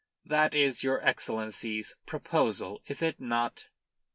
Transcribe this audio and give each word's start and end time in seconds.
That 0.25 0.55
is 0.55 0.81
your 0.81 0.99
Excellency's 1.07 1.93
proposal, 2.07 2.81
is 2.87 3.03
it 3.03 3.19
not?" 3.21 3.67